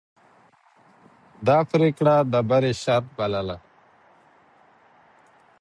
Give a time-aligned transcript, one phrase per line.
[1.45, 3.57] ده پرېکړه د بری شرط بلله.